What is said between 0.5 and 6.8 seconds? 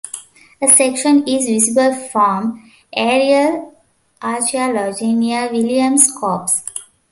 A section is visible from aerial archaeology near William's Copse.